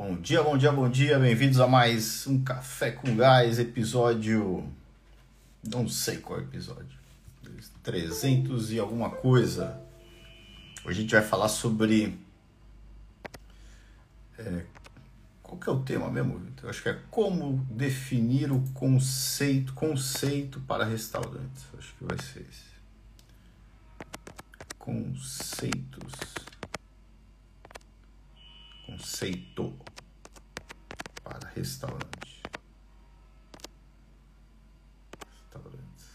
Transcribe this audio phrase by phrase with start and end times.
[0.00, 1.18] Bom dia, bom dia, bom dia.
[1.18, 4.64] Bem-vindos a mais um Café com Gás, episódio.
[5.68, 6.96] Não sei qual episódio.
[7.82, 9.76] 300 e alguma coisa.
[10.84, 12.16] Hoje a gente vai falar sobre.
[14.38, 14.62] É...
[15.42, 16.46] Qual que é o tema mesmo?
[16.62, 21.64] Eu acho que é como definir o conceito, conceito para restaurantes.
[21.76, 22.68] Acho que vai ser esse.
[24.78, 26.14] Conceitos
[28.88, 29.78] conceito
[31.22, 32.42] para restaurante.
[35.42, 36.06] Restaurantes.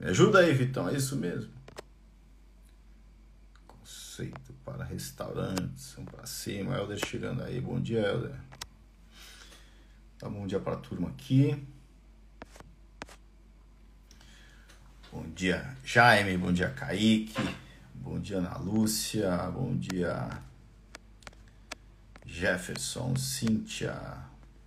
[0.00, 1.52] Me ajuda aí, Vitão, é isso mesmo?
[3.66, 5.92] Conceito para restaurantes.
[5.94, 6.74] Vamos para cima.
[6.74, 7.60] Helder chegando aí.
[7.60, 8.34] Bom dia, Helder.
[10.18, 11.62] Tá, bom dia para a turma aqui.
[15.12, 16.38] Bom dia, Jaime.
[16.38, 17.34] Bom dia, Kaique.
[17.94, 19.36] Bom dia, Ana Lúcia.
[19.50, 20.42] Bom dia,
[22.42, 23.94] Jefferson, Cíntia,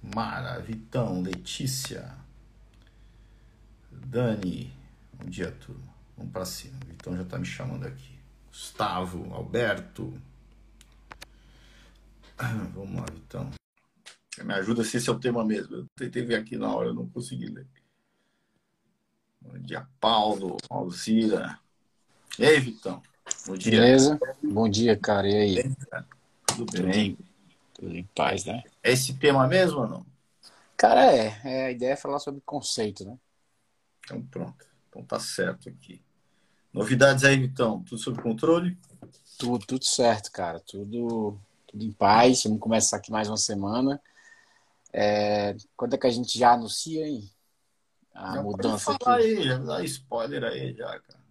[0.02, 2.16] Mara, Vitão, Letícia,
[3.92, 4.74] Dani.
[5.12, 5.94] Bom dia, turma.
[6.16, 6.80] Vamos para cima.
[6.86, 8.18] O Vitão já está me chamando aqui.
[8.48, 10.14] Gustavo, Alberto.
[12.74, 13.52] Vamos lá, Vitão.
[14.42, 15.76] Me ajuda se esse é o tema mesmo.
[15.76, 17.68] Eu tentei ver aqui na hora, eu não consegui ler.
[19.42, 21.60] Bom dia, Paulo, Alzira.
[22.40, 23.04] E aí, Vitão?
[23.46, 23.72] Bom dia.
[23.72, 24.18] Beleza?
[24.42, 25.28] Bom dia, cara.
[25.28, 25.76] E aí?
[26.48, 27.16] Tudo bem?
[27.16, 27.35] Tudo
[27.76, 28.64] tudo em paz, né?
[28.82, 30.06] É esse tema mesmo ou não?
[30.78, 31.40] Cara, é.
[31.44, 31.66] é.
[31.68, 33.18] A ideia é falar sobre conceito, né?
[34.04, 34.66] Então pronto.
[34.90, 36.02] Então tá certo aqui.
[36.74, 37.84] Novidades aí, Vitão?
[37.84, 38.78] Tudo sob controle?
[39.38, 40.60] Tudo, tudo certo, cara.
[40.60, 42.44] Tudo, tudo em paz.
[42.44, 44.02] Vamos começar aqui mais uma semana.
[44.92, 45.56] É...
[45.76, 47.30] Quando é que a gente já anuncia, hein?
[48.14, 49.26] A já mudança falar aqui.
[49.26, 51.26] aí, já dá spoiler aí já, cara.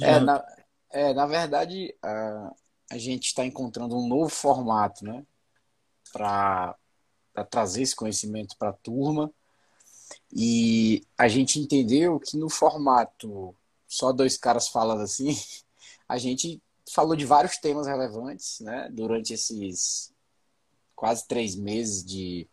[0.00, 0.44] É na,
[0.90, 2.54] é, na verdade, a,
[2.92, 5.24] a gente está encontrando um novo formato, né?
[6.12, 6.76] Para
[7.50, 9.32] trazer esse conhecimento para a turma.
[10.32, 13.54] E a gente entendeu que no formato
[13.86, 15.36] só dois caras falando assim,
[16.08, 18.88] a gente falou de vários temas relevantes, né?
[18.92, 20.12] Durante esses
[20.94, 22.48] quase três meses de,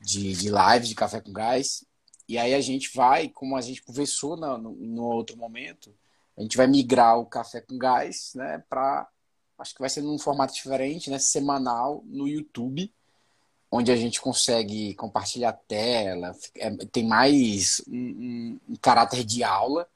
[0.00, 1.84] de, de live de Café com Gás.
[2.28, 5.94] E aí a gente vai, como a gente conversou no, no, no outro momento,
[6.36, 9.08] a gente vai migrar o Café com Gás né, para
[9.60, 11.18] acho que vai ser num formato diferente, né?
[11.18, 12.92] Semanal no YouTube,
[13.70, 19.44] onde a gente consegue compartilhar a tela, é, tem mais um, um, um, caráter de
[19.44, 19.88] aula,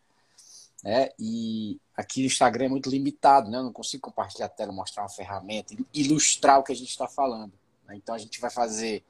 [0.83, 1.09] né?
[1.19, 3.59] E aqui no Instagram é muito limitado, né?
[3.59, 7.09] Eu não consigo compartilhar a tela, mostrar uma ferramenta, ilustrar o que a gente está
[7.09, 7.53] falando.
[7.87, 7.97] Né?
[7.97, 9.03] Então a gente vai fazer.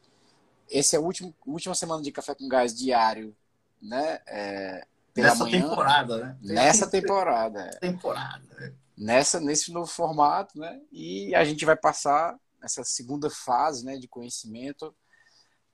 [0.71, 3.37] Esse é a última, última semana de Café com Gás diário,
[3.83, 4.21] né?
[4.27, 6.37] É, pela Nessa manhã, temporada, né?
[6.43, 7.61] Nessa temporada.
[7.61, 7.79] É.
[7.79, 8.45] Temporada.
[8.59, 10.81] É nessa nesse novo formato, né?
[10.91, 14.95] E a gente vai passar essa segunda fase, né, de conhecimento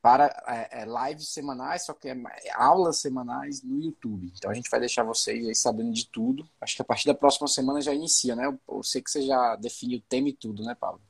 [0.02, 4.32] para é, é, lives semanais, só que é, é, aulas semanais no YouTube.
[4.34, 6.48] Então a gente vai deixar vocês aí sabendo de tudo.
[6.60, 8.46] Acho que a partir da próxima semana já inicia, né?
[8.66, 11.00] Eu, sei que você já definiu o tema e tudo, né, Paulo?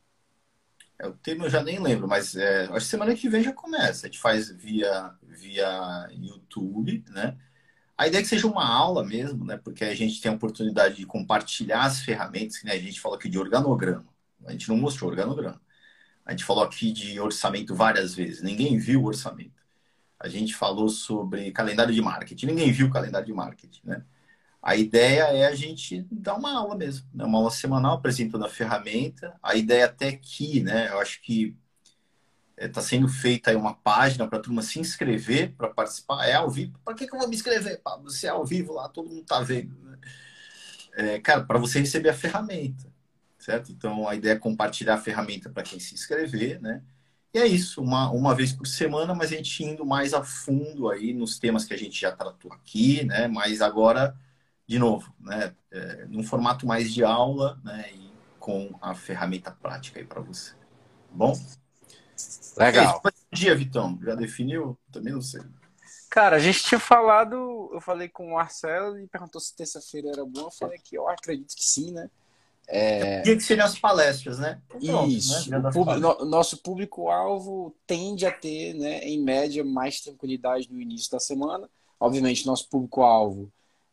[0.99, 3.53] É, o tema eu já nem lembro, mas é, acho que semana que vem já
[3.53, 4.07] começa.
[4.07, 7.39] A gente faz via, via YouTube, né?
[8.01, 9.59] A ideia é que seja uma aula mesmo, né?
[9.59, 12.73] Porque a gente tem a oportunidade de compartilhar as ferramentas, né?
[12.73, 14.07] A gente falou aqui de organograma.
[14.47, 15.61] A gente não mostrou organograma.
[16.25, 18.43] A gente falou aqui de orçamento várias vezes.
[18.43, 19.63] Ninguém viu o orçamento.
[20.19, 22.47] A gente falou sobre calendário de marketing.
[22.47, 24.03] Ninguém viu o calendário de marketing, né?
[24.63, 27.25] A ideia é a gente dar uma aula mesmo, né?
[27.25, 29.39] uma aula semanal apresentando a ferramenta.
[29.43, 30.89] A ideia até que, né?
[30.89, 31.55] Eu acho que
[32.61, 36.27] está é, sendo feita aí uma página para a turma se inscrever para participar.
[36.27, 36.79] É ao vivo.
[36.85, 37.81] Para que, que eu vou me inscrever?
[37.83, 39.75] Para você é ao vivo lá, todo mundo está vendo.
[39.83, 39.99] Né?
[40.95, 42.93] É, cara, para você receber a ferramenta,
[43.39, 43.73] certo?
[43.73, 46.83] Então a ideia é compartilhar a ferramenta para quem se inscrever, né?
[47.33, 50.91] E é isso, uma, uma vez por semana, mas a gente indo mais a fundo
[50.91, 53.29] aí nos temas que a gente já tratou aqui, né?
[53.29, 54.17] Mas agora,
[54.67, 55.55] de novo, né?
[55.71, 57.91] É, num formato mais de aula, né?
[57.95, 60.53] E com a ferramenta prática aí para você.
[60.55, 61.35] Tá bom?
[62.57, 63.01] Legal.
[63.03, 63.99] Bom dia, Vitão.
[64.03, 64.79] Já definiu?
[64.93, 65.43] Também não sei.
[66.11, 70.25] Cara, a gente tinha falado, eu falei com o Marcelo e perguntou se terça-feira era
[70.25, 70.43] bom.
[70.43, 72.11] Eu falei que eu acredito que sim, né?
[72.67, 73.23] É...
[73.23, 74.61] Dia que seriam as palestras, né?
[74.75, 75.49] Então, Isso.
[75.51, 75.59] Né?
[75.59, 81.11] O público, no, nosso público-alvo tende a ter, né, em média, mais tranquilidade no início
[81.11, 81.69] da semana.
[81.99, 83.51] Obviamente, nosso público-alvo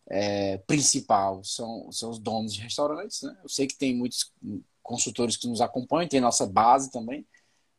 [0.07, 3.35] é, principal são, são os donos de restaurantes, né?
[3.43, 4.31] Eu sei que tem muitos
[4.81, 7.25] consultores que nos acompanham, tem nossa base também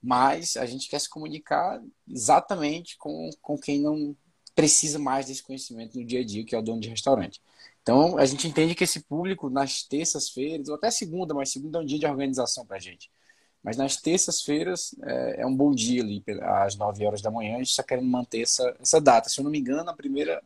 [0.03, 4.17] mas a gente quer se comunicar exatamente com, com quem não
[4.55, 7.41] precisa mais desse conhecimento no dia a dia, que é o dono de restaurante.
[7.83, 11.83] Então, a gente entende que esse público, nas terças-feiras, ou até segunda, mas segunda é
[11.83, 13.11] um dia de organização para a gente.
[13.63, 17.59] Mas nas terças-feiras é, é, um bom dia ali, às 9 horas da manhã, a
[17.59, 19.29] gente está querendo manter essa, essa data.
[19.29, 20.43] Se eu não me engano, a primeira,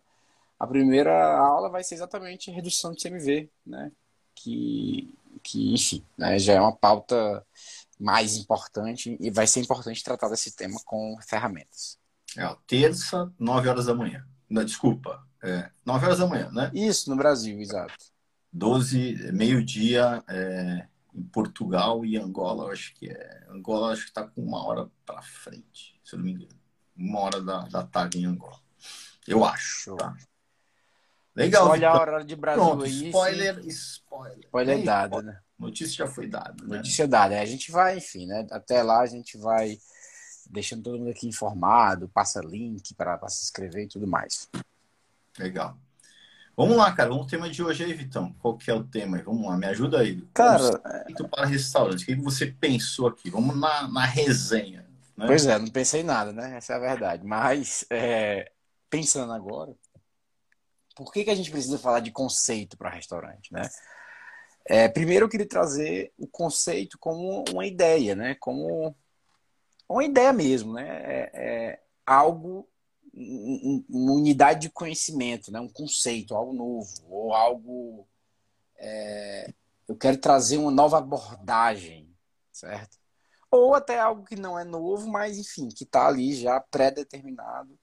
[0.59, 3.91] a primeira aula vai ser exatamente redução de CMV, né?
[4.35, 5.13] Que,
[5.43, 7.45] que enfim, né, já é uma pauta
[8.03, 11.99] mais importante e vai ser importante tratar desse tema com ferramentas.
[12.37, 14.27] É, terça, 9 horas da manhã.
[14.51, 16.71] Não, desculpa, é, 9 horas da manhã, né?
[16.75, 17.95] Isso, no Brasil, exato.
[18.53, 23.47] 12, meio-dia é, em Portugal e Angola, acho que é.
[23.49, 26.61] Angola acho que está com uma hora para frente, se eu não me engano.
[26.97, 28.61] Uma hora da, da tarde em Angola.
[29.27, 29.97] Eu acho.
[29.97, 30.17] Tá?
[31.35, 31.69] Legal.
[31.69, 33.07] Olha a hora de Brasil Pronto, aí.
[33.07, 34.39] Spoiler, spoiler.
[34.41, 35.41] Spoiler aí, dado, né?
[35.63, 36.57] Notícia já foi dada.
[36.65, 36.79] Né?
[36.79, 37.41] Notícia dada.
[37.41, 38.45] A gente vai, enfim, né?
[38.51, 39.79] Até lá a gente vai
[40.51, 44.51] deixando todo mundo aqui informado, passa link para se inscrever e tudo mais.
[45.39, 45.79] Legal.
[46.57, 47.11] Vamos lá, cara.
[47.11, 48.35] Vamos o tema de hoje aí, Vitão.
[48.41, 49.23] Qual que é o tema aí?
[49.23, 50.21] Vamos lá, me ajuda aí.
[50.35, 52.03] Cara, Conceito para restaurante.
[52.03, 53.31] O que você pensou aqui?
[53.31, 54.85] Vamos na, na resenha.
[55.17, 55.27] Né?
[55.27, 56.57] Pois é, não pensei nada, né?
[56.57, 57.25] Essa é a verdade.
[57.25, 58.51] Mas, é,
[58.91, 59.73] pensando agora,
[60.97, 63.63] por que, que a gente precisa falar de conceito para restaurante, né?
[64.65, 68.35] É, primeiro eu queria trazer o conceito como uma ideia, né?
[68.37, 68.95] Como
[69.89, 70.89] uma ideia mesmo, né?
[70.89, 72.69] É, é algo,
[73.15, 75.61] uma unidade de conhecimento, né?
[75.61, 78.09] Um conceito, algo novo ou algo.
[78.79, 79.53] É,
[79.89, 82.09] eu quero trazer uma nova abordagem,
[82.53, 82.97] certo?
[83.51, 87.79] Ou até algo que não é novo, mas enfim, que está ali já pré-determinado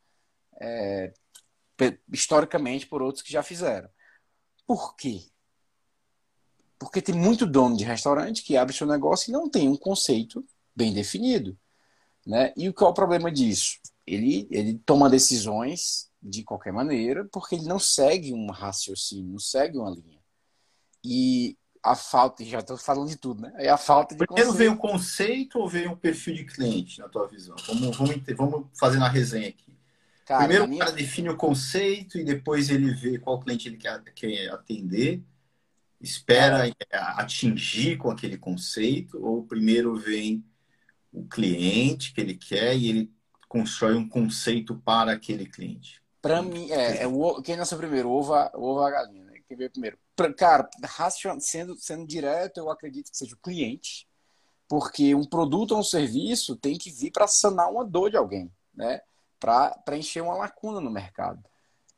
[0.60, 1.14] é,
[2.12, 3.90] historicamente por outros que já fizeram.
[4.66, 5.22] Por quê?
[6.80, 10.44] Porque tem muito dono de restaurante que abre seu negócio e não tem um conceito
[10.76, 11.58] bem definido.
[12.26, 12.54] Né?
[12.56, 13.80] E qual é o problema disso?
[14.08, 19.78] Ele, ele toma decisões de qualquer maneira porque ele não segue um raciocínio, não segue
[19.78, 20.20] uma linha.
[21.04, 23.54] E a falta, já estou falando de tudo, né?
[23.58, 27.08] É a falta de Primeiro veio o conceito ou veio o perfil de cliente, na
[27.08, 27.56] tua visão?
[27.68, 29.78] Vamos, vamos, vamos fazer na resenha aqui.
[30.26, 30.84] Cara, Primeiro minha...
[30.84, 35.24] o cara define o conceito e depois ele vê qual cliente ele quer, quer atender
[36.02, 36.74] espera é.
[36.92, 40.44] atingir com aquele conceito, ou primeiro vem
[41.12, 43.14] o cliente que ele quer e ele
[43.48, 46.02] constrói um conceito para aquele cliente?
[46.22, 49.40] Para mim, é, é o, quem nasceu primeiro, ovo, ovo a galinha, né?
[49.48, 49.98] Quem veio primeiro?
[50.16, 50.70] Pra, cara,
[51.40, 54.08] sendo, sendo direto, eu acredito que seja o cliente,
[54.68, 58.52] porque um produto ou um serviço tem que vir para sanar uma dor de alguém,
[58.74, 59.02] né?
[59.40, 61.44] Para preencher uma lacuna no mercado.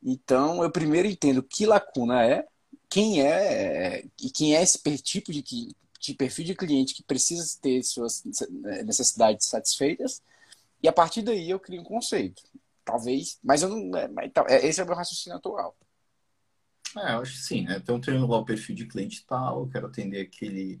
[0.02, 2.46] Então, eu primeiro entendo que lacuna é,
[2.92, 5.42] quem é e quem é esse tipo de,
[5.98, 8.22] de perfil de cliente que precisa ter suas
[8.84, 10.22] necessidades satisfeitas
[10.82, 12.42] e a partir daí eu crio um conceito
[12.84, 14.10] talvez mas eu não é,
[14.48, 15.74] é, esse é o meu raciocínio atual
[16.98, 17.76] é, eu acho que sim, né?
[17.78, 20.78] Então, tenho lá o perfil de cliente tal, eu quero atender aquele,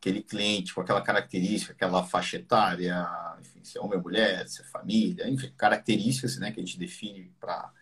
[0.00, 3.06] aquele cliente com aquela característica, aquela faixa etária,
[3.40, 6.78] enfim, se é homem ou mulher, se é família, enfim, características né, que a gente
[6.78, 7.72] define para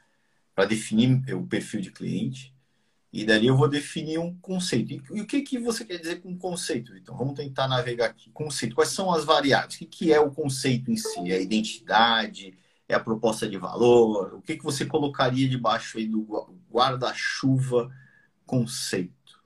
[0.69, 2.55] definir o perfil de cliente.
[3.13, 5.15] E dali eu vou definir um conceito.
[5.15, 6.95] E o que, que você quer dizer com conceito?
[6.97, 8.31] Então, vamos tentar navegar aqui.
[8.31, 8.75] Conceito.
[8.75, 9.75] Quais são as variáveis?
[9.75, 11.31] O que, que é o conceito em si?
[11.31, 12.59] É a identidade?
[12.89, 14.35] É a proposta de valor?
[14.35, 16.27] O que, que você colocaria debaixo aí do
[16.71, 17.91] guarda-chuva
[18.45, 19.41] conceito?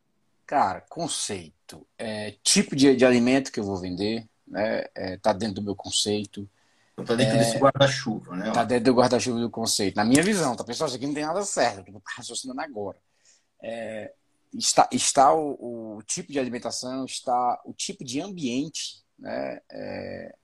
[0.46, 1.86] Cara, conceito.
[1.96, 4.84] É, tipo de, de alimento que eu vou vender, né?
[4.94, 6.48] É, tá dentro do meu conceito.
[6.94, 8.50] Então tá dentro é, desse guarda-chuva, né?
[8.50, 9.94] Tá dentro do guarda-chuva do conceito.
[9.94, 10.64] Na minha visão, tá?
[10.64, 11.78] Pessoal, isso aqui não tem nada certo.
[11.86, 12.98] Eu tô raciocinando agora
[13.62, 14.12] é,
[14.54, 19.60] está, está o, o, tipo de alimentação, está o tipo de ambiente, né?
[19.70, 20.34] É,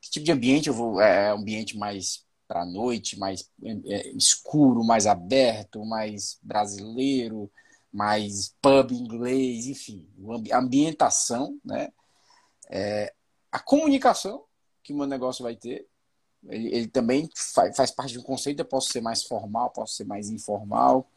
[0.00, 1.00] que tipo de ambiente eu vou?
[1.00, 3.50] É, é ambiente mais para noite, mais
[3.86, 7.50] é, escuro, mais aberto, mais brasileiro,
[7.92, 10.08] mais pub inglês, enfim,
[10.52, 11.92] a ambientação, né?
[12.70, 13.14] É,
[13.50, 14.44] a comunicação
[14.82, 15.86] que o meu negócio vai ter,
[16.48, 18.60] ele, ele também faz, faz, parte de um conceito.
[18.60, 21.08] Eu posso ser mais formal, posso ser mais informal,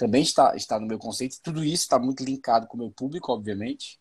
[0.00, 1.36] também está, está no meu conceito.
[1.42, 4.00] Tudo isso está muito linkado com o meu público, obviamente.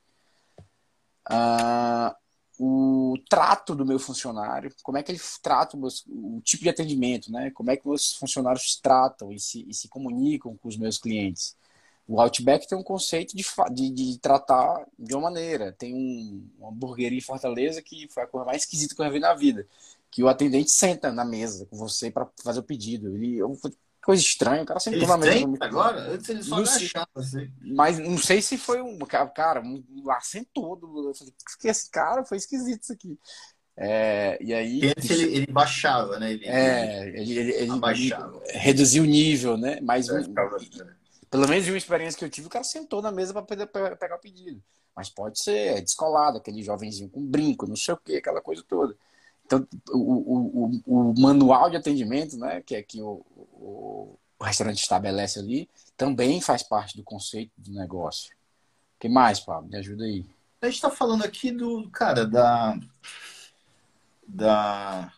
[1.29, 2.15] Uh,
[2.57, 6.69] o trato do meu funcionário, como é que ele trata o, meus, o tipo de
[6.69, 7.51] atendimento, né?
[7.51, 11.53] Como é que meus funcionários tratam e se, e se comunicam com os meus clientes.
[12.07, 15.73] O Outback tem um conceito de, de, de, tratar de uma maneira.
[15.73, 19.11] Tem um, uma hamburgueria em Fortaleza que foi a coisa mais esquisita que eu já
[19.11, 19.67] vi na vida.
[20.09, 23.13] Que o atendente senta na mesa com você para fazer o pedido.
[23.15, 23.53] Ele, eu
[24.09, 24.63] coisa estranha.
[24.63, 25.47] O cara sentou na mesa.
[25.59, 25.99] Agora?
[26.11, 27.51] Antes ele só agachava, assim.
[27.61, 28.97] Mas não sei se foi um.
[28.97, 30.79] Cara, um, lá sentou.
[30.81, 33.19] Eu falei, que esse cara foi esquisito isso aqui.
[33.77, 34.89] É, e aí.
[34.89, 36.33] Antes ele, ele, baixava, né?
[36.33, 38.13] Ele, é, ele, ele, ele, ele
[38.47, 39.79] reduziu o nível, né?
[39.79, 40.09] Mas.
[40.09, 40.33] É, um,
[41.29, 43.67] pelo menos de uma experiência que eu tive, o cara sentou na mesa para poder
[43.67, 44.59] pegar o pedido.
[44.95, 48.95] mas pode ser descolado, aquele jovenzinho com brinco, não sei o que, aquela coisa toda.
[49.49, 54.79] Então, o, o, o, manual de atendimento, né, que é que o, o, o restaurante
[54.79, 58.31] estabelece ali, também faz parte do conceito do negócio.
[58.31, 59.67] O que mais, Pablo?
[59.67, 60.23] Me ajuda aí.
[60.61, 62.77] A gente está falando aqui do, cara, da,
[64.27, 65.11] da,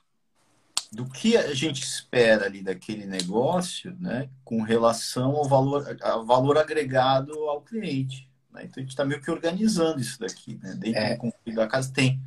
[0.94, 6.58] do que a gente espera ali daquele negócio, né, com relação ao valor, ao valor
[6.58, 8.32] agregado ao cliente.
[8.50, 8.64] Né?
[8.64, 10.74] Então a gente está meio que organizando isso daqui, né?
[10.76, 11.18] Dentro é.
[11.18, 12.18] do da casa tem.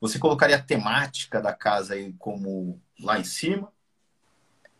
[0.00, 3.70] Você colocaria a temática da casa aí como lá em cima?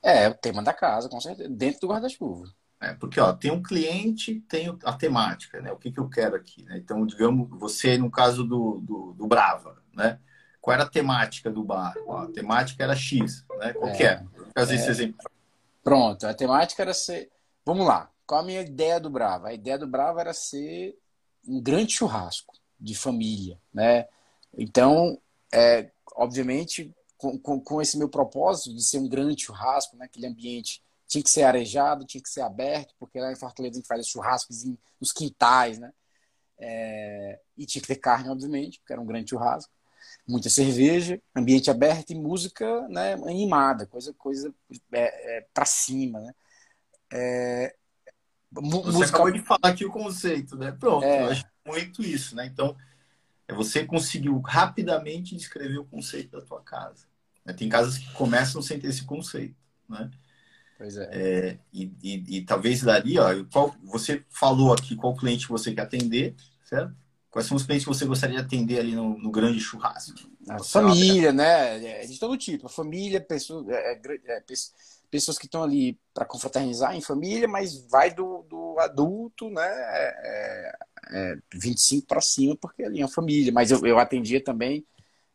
[0.03, 2.51] É, o tema da casa, com certeza, dentro do guarda-chuva.
[2.81, 5.71] É, porque ó, tem um cliente, tem a temática, né?
[5.71, 6.79] O que, que eu quero aqui, né?
[6.79, 10.19] Então, digamos, você no caso do, do, do Brava, né?
[10.61, 11.95] Qual era a temática do bar?
[12.07, 13.75] Ó, a temática era X, né?
[13.75, 14.25] Qual é, que é?
[14.55, 15.31] Fazer é, esse exemplo.
[15.83, 17.31] Pronto, a temática era ser.
[17.65, 18.11] Vamos lá.
[18.27, 19.49] Qual a minha ideia do Brava?
[19.49, 20.97] A ideia do Brava era ser
[21.47, 24.07] um grande churrasco de família, né?
[24.57, 25.21] Então,
[25.53, 30.27] é, obviamente, com, com, com, esse meu propósito de ser um grande churrasco, né, aquele
[30.27, 33.89] ambiente tinha que ser arejado, tinha que ser aberto, porque lá em Fortaleza a gente
[33.89, 34.65] faz churrascos
[35.01, 35.93] nos quintais, né?
[36.57, 39.73] É, e tinha que ter carne, obviamente, porque era um grande churrasco.
[40.27, 44.55] Muita cerveja, ambiente aberto e música né, animada, coisa, coisa
[44.93, 46.33] é, é, para cima, né?
[47.13, 47.75] É,
[48.53, 49.07] Você música...
[49.07, 50.71] acabou de falar aqui o conceito, né?
[50.71, 51.25] Pronto, é.
[51.25, 52.47] eu acho muito isso, né?
[52.47, 52.77] Então,
[53.51, 57.05] é você conseguiu rapidamente descrever o conceito da tua casa.
[57.45, 57.53] Né?
[57.53, 59.57] Tem casas que começam sem ter esse conceito,
[59.89, 60.09] né?
[60.79, 61.11] Pois é.
[61.13, 65.83] é e, e, e, talvez dali, ó, qual, você falou aqui qual cliente você quer
[65.83, 66.95] atender, certo?
[67.29, 70.19] Quais são os clientes que você gostaria de atender ali no, no grande churrasco?
[70.49, 72.03] A família, né?
[72.03, 72.69] É de todo tipo.
[72.69, 74.41] Família, pessoas, é, é, é
[75.11, 79.67] pessoas que estão ali para confraternizar em família, mas vai do, do adulto, né?
[79.67, 80.73] É,
[81.13, 83.53] é, 25 para cima, porque ali é uma família.
[83.53, 84.87] Mas eu, eu atendia também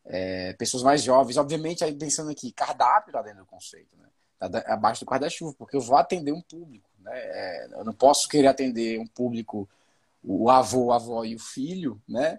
[0.04, 1.36] é, pessoas mais jovens.
[1.36, 4.06] Obviamente, aí pensando aqui, cardápio está dentro do conceito, né?
[4.38, 7.12] Tá abaixo do guarda-chuva, porque eu vou atender um público, né?
[7.14, 9.68] É, eu não posso querer atender um público,
[10.22, 12.38] o avô, a avó e o filho, né?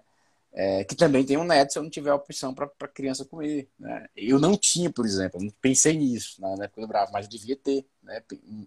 [0.60, 3.68] É, que também tem um neto se eu não tiver opção para a criança comer.
[3.78, 4.08] Né?
[4.16, 7.54] Eu não tinha, por exemplo, não pensei nisso na época do Bravo, mas eu devia
[7.54, 8.20] ter né?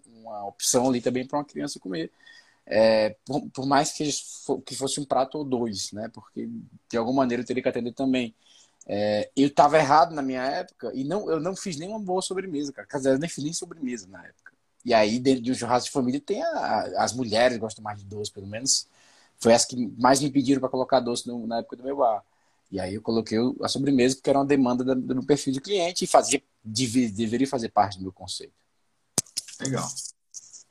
[0.07, 2.09] uma opção ali também para uma criança comer
[2.65, 4.09] é, por, por, mais que,
[4.65, 6.09] que fosse um prato ou dois, né?
[6.13, 6.47] Porque
[6.89, 8.33] de alguma maneira eu teria que atender também.
[8.87, 12.71] É, eu estava errado na minha época e não, eu não fiz nenhuma boa sobremesa,
[12.71, 12.87] cara.
[12.87, 14.51] Quer dizer, eu nem fiz nem sobremesa na época.
[14.83, 18.05] E aí, dentro de um churrasco de família, tem a, as mulheres gostam mais de
[18.05, 18.87] doce, pelo menos.
[19.41, 22.23] Foi as que mais me pediram para colocar doce no, na época do meu bar.
[22.71, 26.05] E aí eu coloquei a sobremesa porque era uma demanda do meu perfil de cliente
[26.05, 28.53] e fazia, deveria fazer parte do meu conceito.
[29.59, 29.87] Legal.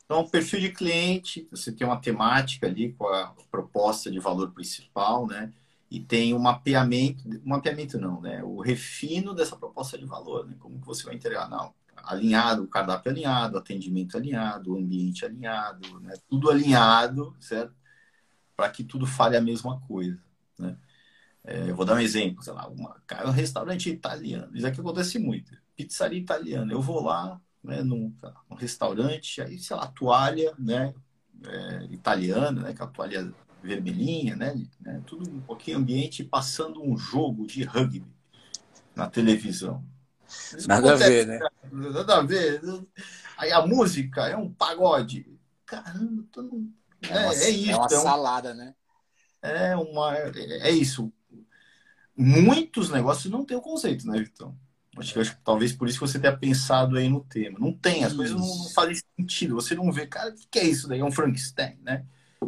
[0.04, 5.26] Então, perfil de cliente, você tem uma temática ali com a proposta de valor principal,
[5.26, 5.52] né?
[5.90, 8.42] E tem um mapeamento, um mapeamento não, né?
[8.42, 10.56] O refino dessa proposta de valor, né?
[10.58, 11.48] Como que você vai entregar?
[11.48, 16.14] Não, alinhado, o cardápio alinhado, atendimento alinhado, o ambiente alinhado, né?
[16.28, 17.74] Tudo alinhado, certo?
[18.60, 20.22] Para que tudo fale a mesma coisa,
[20.58, 20.76] né?
[21.42, 24.54] É, eu vou dar um exemplo, sei lá, uma, um restaurante italiano.
[24.54, 25.56] Isso aqui acontece muito.
[25.74, 26.70] Pizzaria italiana.
[26.70, 28.14] Eu vou lá, né, num,
[28.50, 30.92] num restaurante, aí, sei lá, toalha, né,
[31.42, 36.98] é, italiana, né, com a toalha vermelhinha, né, né, tudo um pouquinho ambiente, passando um
[36.98, 38.04] jogo de rugby
[38.94, 39.82] na televisão.
[40.28, 41.38] Isso nada acontece, a ver, né?
[41.72, 42.60] Nada a ver.
[43.38, 45.26] Aí a música é um pagode.
[45.64, 46.70] Caramba, todo...
[47.02, 47.70] é, é, uma, é isso.
[47.70, 48.74] É uma um, salada, né?
[49.42, 51.12] É, uma, é, é isso.
[52.16, 54.56] Muitos negócios não têm o conceito, né, Vitão?
[54.96, 57.58] Acho que, acho que talvez por isso que você tenha pensado aí no tema.
[57.58, 58.16] Não tem, as isso.
[58.16, 59.54] coisas não, não, fazem sentido.
[59.54, 61.00] Você não vê, cara, o que é isso daí?
[61.00, 62.04] É um Frankenstein, né?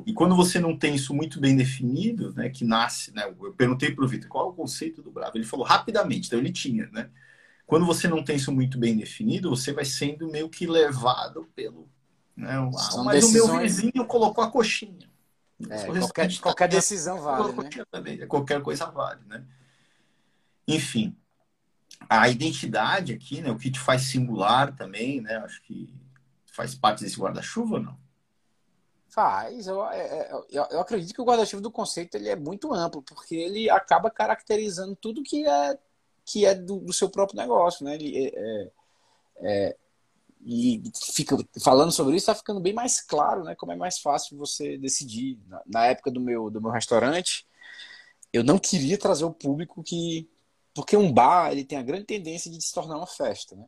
[0.06, 3.25] E quando você não tem isso muito bem definido, né, que nasce, né?
[3.25, 5.37] Eu perguntei para o Vitor qual é o conceito do Bravo.
[5.37, 7.11] Ele falou rapidamente, então ele tinha, né?
[7.66, 11.88] Quando você não tem isso muito bem definido, você vai sendo meio que levado pelo.
[12.37, 12.55] Né,
[13.05, 13.45] mas decisões...
[13.45, 15.11] o meu vizinho colocou a coxinha.
[15.71, 17.53] É, qualquer, qualquer decisão vale.
[17.53, 18.27] Né?
[18.27, 19.45] Qualquer coisa vale, né?
[20.67, 21.17] Enfim,
[22.09, 25.37] a identidade aqui, né, o que te faz singular também, né?
[25.39, 25.95] Acho que
[26.47, 27.99] faz parte desse guarda-chuva ou não?
[29.09, 29.67] Faz.
[29.67, 33.03] Eu, é, é, eu, eu, acredito que o guarda-chuva do conceito ele é muito amplo,
[33.03, 35.79] porque ele acaba caracterizando tudo que é,
[36.25, 37.95] que é do, do seu próprio negócio, né?
[37.95, 38.71] Ele, é, é,
[39.43, 39.77] é
[40.45, 40.83] e
[41.15, 43.55] fica falando sobre isso, está ficando bem mais claro, né?
[43.55, 45.39] Como é mais fácil você decidir.
[45.47, 47.47] Na, na época do meu, do meu restaurante,
[48.33, 50.29] eu não queria trazer o público que
[50.75, 53.67] porque um bar ele tem a grande tendência de se tornar uma festa, né?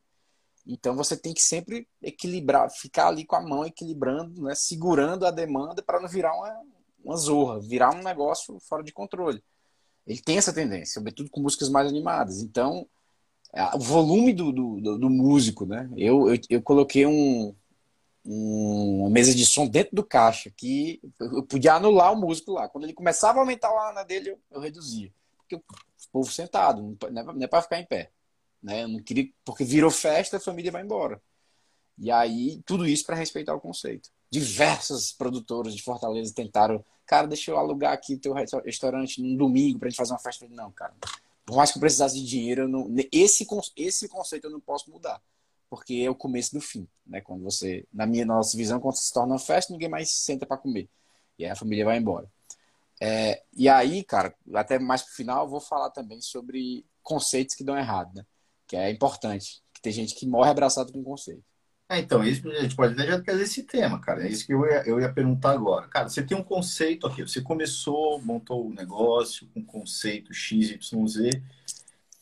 [0.66, 4.54] Então você tem que sempre equilibrar, ficar ali com a mão equilibrando, né?
[4.54, 6.62] segurando a demanda para não virar uma,
[7.04, 9.44] uma zorra, virar um negócio fora de controle.
[10.06, 12.40] Ele tem essa tendência, sobretudo com músicas mais animadas.
[12.40, 12.88] Então,
[13.74, 15.88] o volume do, do, do músico, né?
[15.96, 17.54] Eu, eu, eu coloquei um,
[18.24, 22.68] um, uma mesa de som dentro do caixa que eu podia anular o músico lá.
[22.68, 25.12] Quando ele começava a aumentar a lana dele, eu, eu reduzia.
[25.36, 25.62] Porque o
[26.10, 28.10] povo sentado, não é para ficar em pé.
[28.62, 28.84] Né?
[28.84, 31.20] Eu não queria, porque virou festa, a família vai embora.
[31.98, 34.10] E aí, tudo isso para respeitar o conceito.
[34.30, 39.88] Diversas produtoras de Fortaleza tentaram, cara, deixa eu alugar aqui teu restaurante no domingo para
[39.88, 40.46] gente fazer uma festa.
[40.50, 40.94] Não, cara,
[41.44, 43.46] por mais que eu precisasse de dinheiro, não, esse,
[43.76, 45.22] esse conceito eu não posso mudar.
[45.68, 46.88] Porque é o começo do fim.
[47.06, 47.20] Né?
[47.20, 50.56] Quando você, na minha nossa visão, quando se torna uma festa, ninguém mais senta para
[50.56, 50.88] comer.
[51.38, 52.30] E aí a família vai embora.
[53.00, 57.64] É, e aí, cara, até mais pro final, eu vou falar também sobre conceitos que
[57.64, 58.24] dão errado, né?
[58.66, 59.62] Que é importante.
[59.72, 61.44] Que tem gente que morre abraçado com conceito.
[61.94, 64.24] É, então, isso, a gente pode até já trazer esse tema, cara.
[64.24, 65.86] É isso que eu ia, eu ia perguntar agora.
[65.86, 70.34] Cara, você tem um conceito aqui, você começou, montou o um negócio com um conceito
[70.34, 71.30] X, Y, Z,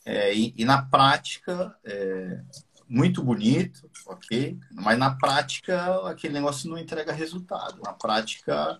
[0.04, 2.40] é, e, e, na prática, é,
[2.86, 4.58] muito bonito, ok?
[4.72, 7.80] Mas na prática, aquele negócio não entrega resultado.
[7.82, 8.78] Na prática,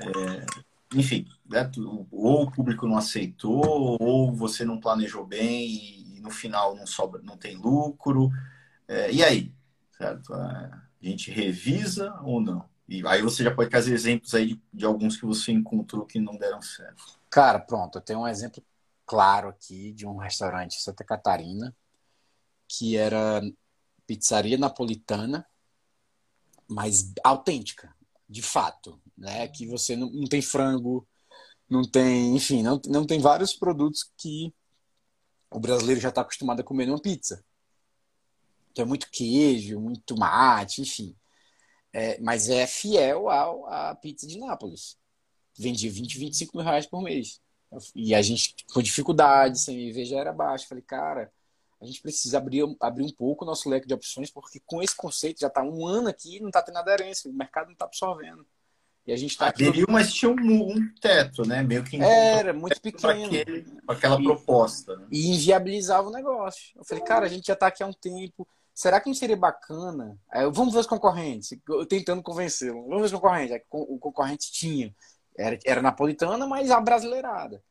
[0.00, 0.46] é,
[0.96, 1.70] enfim, né,
[2.10, 6.86] ou o público não aceitou, ou você não planejou bem e, e no final não
[6.86, 8.30] sobra, não tem lucro.
[8.88, 9.55] É, e aí?
[9.96, 10.34] Certo?
[10.34, 12.68] A gente revisa ou não?
[12.88, 16.20] E aí você já pode trazer exemplos aí de, de alguns que você encontrou que
[16.20, 17.18] não deram certo.
[17.28, 18.62] Cara, pronto, eu tenho um exemplo
[19.04, 21.74] claro aqui de um restaurante em Santa Catarina
[22.68, 23.40] que era
[24.06, 25.46] pizzaria napolitana,
[26.68, 27.94] mas autêntica,
[28.28, 29.48] de fato, né?
[29.48, 31.06] Que você não, não tem frango,
[31.68, 34.52] não tem, enfim, não, não tem vários produtos que
[35.50, 37.44] o brasileiro já está acostumado a comer numa pizza.
[38.76, 41.16] Então é muito queijo, muito tomate, enfim.
[41.94, 44.98] É, mas é fiel ao, à pizza de Nápoles.
[45.58, 47.40] Vendia 20, 25 mil reais por mês.
[47.94, 50.68] E a gente, com dificuldade, sem ver já era baixo.
[50.68, 51.32] Falei, cara,
[51.80, 54.94] a gente precisa abrir, abrir um pouco o nosso leque de opções, porque com esse
[54.94, 58.46] conceito já está um ano aqui não está tendo aderência, o mercado não está absorvendo.
[59.06, 61.62] E a gente está Aderiu, mas tinha um, um, teto, né?
[61.62, 63.30] Meio que era muito pequeno.
[63.86, 64.96] Com aquela e, proposta.
[64.96, 65.06] Né?
[65.12, 66.76] E inviabilizava o negócio.
[66.76, 69.38] Eu falei, cara, a gente já está aqui há um tempo, será que não seria
[69.38, 70.18] bacana?
[70.30, 71.58] É, vamos ver os concorrentes,
[71.88, 72.82] tentando convencê-lo.
[72.82, 73.58] Vamos ver os concorrentes.
[73.70, 74.94] O concorrente tinha,
[75.34, 77.64] era, era napolitana, mas a brasileirada.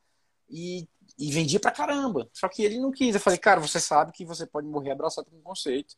[0.50, 2.28] E, e vendia pra caramba.
[2.32, 3.14] Só que ele não quis.
[3.14, 5.94] Eu falei, cara, você sabe que você pode morrer abraçado com o conceito.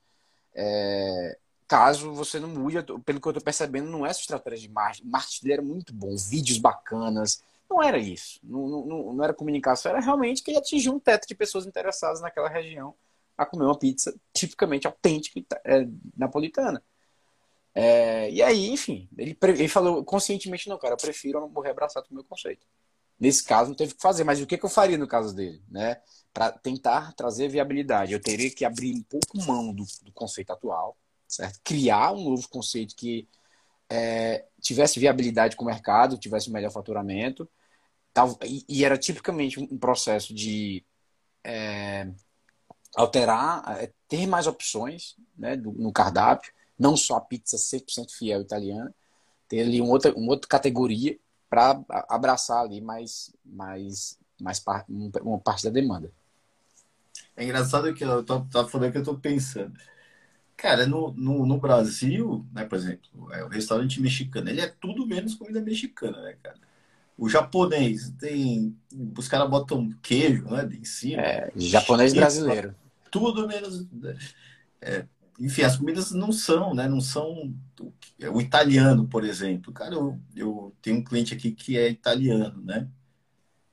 [0.54, 4.74] É, caso você não mude, pelo que eu tô percebendo, não é essa estratégia de
[4.74, 5.08] marketing.
[5.08, 7.42] O marketing dele era muito bom, vídeos bacanas.
[7.68, 8.40] Não era isso.
[8.42, 12.20] Não, não, não era comunicação, era realmente que ele atingiu um teto de pessoas interessadas
[12.20, 12.94] naquela região
[13.38, 16.82] a comer uma pizza tipicamente autêntica é, napolitana.
[17.74, 22.14] É, e aí, enfim, ele, ele falou conscientemente, não, cara, eu prefiro morrer abraçado com
[22.14, 22.66] o meu conceito.
[23.18, 25.34] Nesse caso, não teve o que fazer, mas o que, que eu faria no caso
[25.34, 25.62] dele?
[25.70, 26.00] Né?
[26.32, 30.96] Para tentar trazer viabilidade, eu teria que abrir um pouco mão do, do conceito atual,
[31.26, 31.60] certo?
[31.62, 33.28] criar um novo conceito que
[33.88, 37.48] é, tivesse viabilidade com o mercado, tivesse um melhor faturamento,
[38.12, 40.84] tal, e, e era tipicamente um processo de
[41.44, 42.08] é,
[42.98, 48.40] alterar, é, ter mais opções né, do, no cardápio, não só a pizza 100% fiel
[48.40, 48.92] italiana,
[49.48, 51.16] ter ali uma outra, uma outra categoria
[51.48, 56.12] para abraçar ali mais, mais, mais par, uma parte da demanda.
[57.36, 59.72] É engraçado que eu tô, tô falando que eu estou pensando.
[60.56, 65.06] Cara, no, no, no, Brasil, né, por exemplo, é, o restaurante mexicano, ele é tudo
[65.06, 66.58] menos comida mexicana, né, cara?
[67.16, 68.76] O japonês tem.
[69.16, 70.68] Os caras botam queijo, né?
[70.72, 71.20] Em cima.
[71.20, 72.74] É, japonês brasileiro.
[73.10, 73.86] Tudo menos.
[74.80, 75.06] É,
[75.38, 76.88] enfim, as comidas não são, né?
[76.88, 77.54] Não são.
[78.32, 79.72] O italiano, por exemplo.
[79.72, 82.88] Cara, eu, eu tenho um cliente aqui que é italiano, né?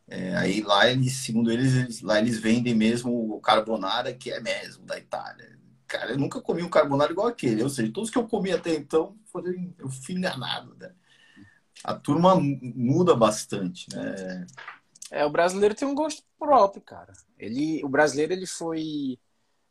[0.08, 4.86] É, aí lá eles, segundo eles, lá eles vendem mesmo o carbonara, que é mesmo
[4.86, 5.58] da Itália.
[5.88, 7.64] Cara, eu nunca comi um carbonara igual aquele.
[7.64, 9.18] Ou seja, todos que eu comi até então,
[9.80, 10.92] eu fui enganado, né?
[11.86, 14.48] a turma muda bastante, né?
[15.12, 17.14] É, o brasileiro tem um gosto próprio, cara.
[17.38, 19.20] Ele, o brasileiro ele foi,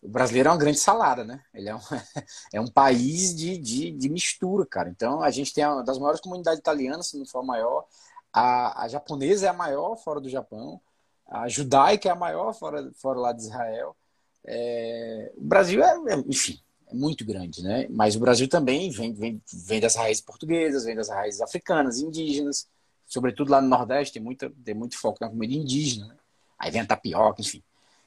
[0.04, 1.42] o brasileiro é uma grande salada, né?
[1.54, 1.80] Ele é um,
[2.52, 4.90] é um país de, de, de mistura, cara.
[4.90, 7.86] Então a gente tem uma das maiores comunidades italianas, se não for a maior.
[8.32, 10.80] A, a japonesa é a maior fora do Japão.
[11.26, 13.96] A judaica é a maior fora, fora lá de Israel.
[14.44, 17.86] É, o Brasil é, é enfim, é muito grande, né?
[17.88, 22.68] Mas o Brasil também vem, vem, vem das raízes portuguesas, vem das raízes africanas, indígenas,
[23.06, 26.16] sobretudo lá no Nordeste tem, muita, tem muito foco na comida indígena, né?
[26.58, 27.62] Aí vem a tapioca, enfim.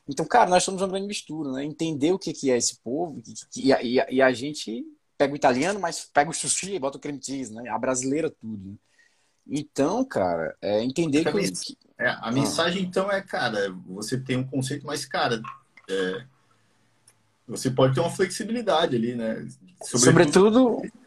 [0.07, 1.63] Então, cara, nós somos uma grande mistura, né?
[1.63, 3.21] Entender o que, que é esse povo
[3.55, 4.85] e, e, e a gente
[5.17, 7.69] pega o italiano, mas pega o sushi e bota o creme cheese, né?
[7.69, 8.69] A brasileira tudo.
[8.69, 8.75] Né?
[9.49, 11.51] Então, cara, é entender que.
[11.51, 11.77] que...
[11.97, 12.85] É, a mensagem, ah.
[12.85, 15.41] então, é, cara, você tem um conceito mais, cara,
[15.89, 16.25] é,
[17.47, 19.47] você pode ter uma flexibilidade ali, né?
[19.81, 21.06] Sobretudo, Sobretudo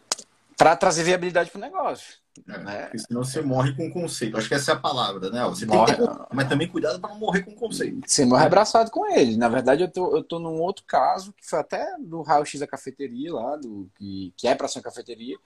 [0.61, 2.17] para trazer viabilidade para o negócio.
[2.47, 2.83] É, né?
[2.83, 4.37] Porque senão você morre com conceito.
[4.37, 5.43] Acho que essa é a palavra, né?
[5.45, 5.97] Você morre...
[5.97, 6.07] ter...
[6.35, 7.99] mas também cuidado para não morrer com conceito.
[8.07, 9.39] Você morre abraçado com ele.
[9.39, 12.67] Na verdade, eu tô, eu tô num outro caso, que foi até do raio-x da
[12.67, 15.39] cafeteria lá, do, que, que é para ser uma cafeteria,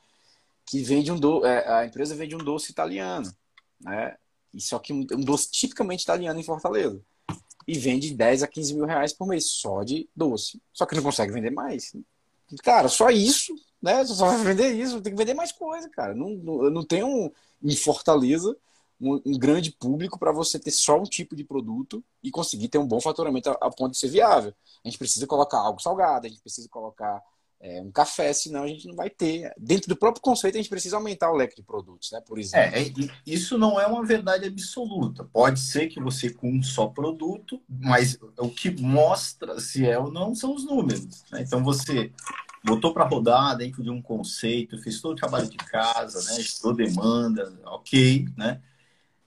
[0.66, 3.32] que vende um doce, é, a empresa vende um doce italiano,
[3.80, 4.16] né?
[4.52, 7.00] E só que um, um doce tipicamente italiano em Fortaleza.
[7.68, 10.60] E vende 10 a 15 mil reais por mês só de doce.
[10.72, 11.92] Só que não consegue vender mais.
[12.64, 14.02] Cara, só isso né?
[14.02, 16.14] Você só vai vender isso, tem que vender mais coisa, cara.
[16.14, 17.30] Não, não, não tem um,
[17.62, 18.56] em Fortaleza
[19.00, 22.78] um, um grande público para você ter só um tipo de produto e conseguir ter
[22.78, 24.54] um bom faturamento a, a, ponto de ser viável.
[24.82, 27.22] A gente precisa colocar algo salgado, a gente precisa colocar
[27.60, 29.52] é, um café, senão a gente não vai ter.
[29.58, 32.20] Dentro do próprio conceito, a gente precisa aumentar o leque de produtos, né?
[32.20, 32.76] Por exemplo.
[32.76, 32.92] É, é
[33.26, 35.24] isso não é uma verdade absoluta.
[35.24, 40.10] Pode ser que você com um só produto, mas o que mostra se é ou
[40.10, 41.24] não são os números.
[41.30, 41.42] Né?
[41.42, 42.12] Então você
[42.64, 46.40] botou para rodar dentro de um conceito, fez todo o trabalho de casa, né?
[46.40, 48.62] Gerou demanda, ok, né?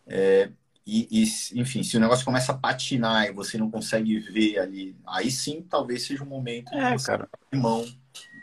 [0.07, 0.49] É,
[0.85, 4.97] e, e, enfim, se o negócio começa a patinar e você não consegue ver ali,
[5.05, 7.29] aí sim talvez seja um momento é, de cara.
[7.53, 7.85] mão.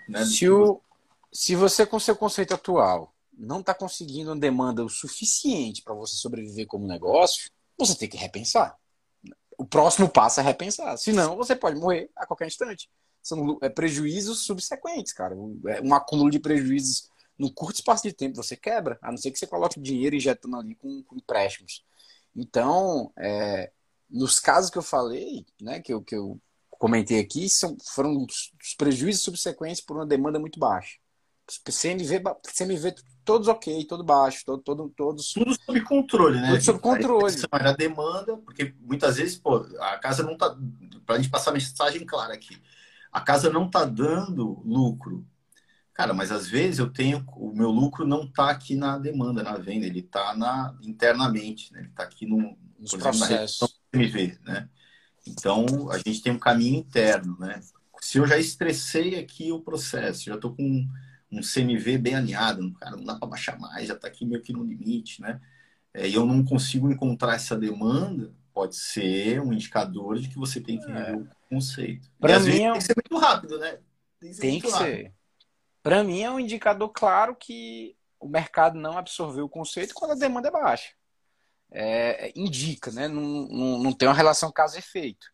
[0.09, 0.81] Né, se, o,
[1.33, 6.15] se você com seu conceito atual não está conseguindo uma demanda o suficiente para você
[6.15, 8.77] sobreviver como negócio, você tem que repensar.
[9.59, 10.97] O próximo passo é repensar.
[10.99, 12.89] Senão, você pode morrer a qualquer instante
[13.25, 15.35] são é, prejuízos subsequentes, cara.
[15.67, 17.09] É um acúmulo de prejuízos
[17.39, 20.57] num curto espaço de tempo você quebra, a não ser que você coloque dinheiro injetando
[20.57, 21.83] ali com, com empréstimos.
[22.37, 23.73] Então, é,
[24.09, 26.39] nos casos que eu falei, né, que eu, que eu
[26.71, 30.99] comentei aqui, são, foram os prejuízos subsequentes por uma demanda muito baixa.
[31.47, 32.23] CMV,
[32.57, 35.33] CMV todos ok, todo baixo, todo, todo, todos.
[35.33, 36.53] Tudo sob controle, né?
[36.53, 37.35] Tudo sob controle.
[37.51, 40.57] A demanda, porque muitas vezes, pô, a casa não tá.
[41.05, 42.59] Para a gente passar a mensagem clara aqui
[43.15, 45.25] a casa não está dando lucro.
[45.93, 47.25] Cara, mas às vezes eu tenho.
[47.37, 51.79] O meu lucro não está aqui na demanda, na venda, ele está na, internamente, né?
[51.79, 53.79] ele está aqui no, Nos processos.
[53.93, 54.69] MV, né?
[55.25, 57.61] Então a gente tem um caminho interno, né?
[58.01, 60.89] Se eu já estressei aqui o processo, já estou com um,
[61.31, 64.53] um CMV bem alinhado, cara, não dá para baixar mais, já está aqui meio que
[64.53, 65.41] no limite, né?
[65.95, 70.61] É, e eu não consigo encontrar essa demanda, pode ser um indicador de que você
[70.61, 72.09] tem que rever o conceito.
[72.21, 72.71] Para mim é...
[72.71, 73.81] tem que ser muito rápido, né?
[74.21, 74.41] Tem que ser.
[74.41, 75.15] Tem que ser.
[75.83, 80.15] Para mim é um indicador claro que o mercado não absorveu o conceito quando a
[80.15, 80.93] demanda é baixa.
[81.71, 83.09] É, indica, né?
[83.09, 85.27] Não, não, não tem uma relação caso-efeito,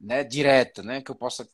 [0.00, 0.22] né?
[0.22, 1.02] Direta, né?
[1.02, 1.46] Que eu possa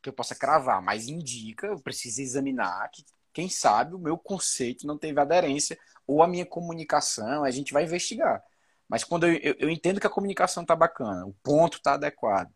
[0.00, 1.66] que eu possa cravar, mas indica.
[1.66, 6.46] Eu preciso examinar que quem sabe o meu conceito não teve aderência ou a minha
[6.46, 7.42] comunicação.
[7.42, 8.42] A gente vai investigar.
[8.88, 12.52] Mas quando eu, eu, eu entendo que a comunicação está bacana, o ponto está adequado,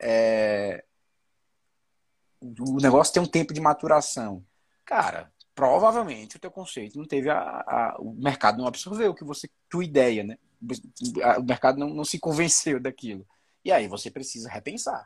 [0.00, 0.84] é...
[2.40, 4.44] o negócio tem um tempo de maturação.
[4.84, 9.24] Cara, provavelmente o teu conceito não teve a, a, o mercado não absorveu o que
[9.24, 10.38] você tua ideia, né?
[11.38, 13.26] O mercado não, não se convenceu daquilo.
[13.64, 15.04] E aí você precisa repensar.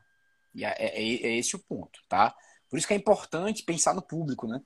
[0.54, 2.34] E é, é, é, esse o ponto, tá?
[2.68, 4.60] Por isso que é importante pensar no público, né?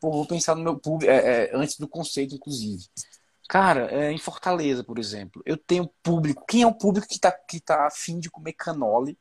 [0.00, 2.84] Pô, vou pensar no meu público é, é, antes do conceito, inclusive.
[3.48, 6.44] Cara, é, em Fortaleza, por exemplo, eu tenho público.
[6.46, 9.18] Quem é o público que está que tá afim de comer canole,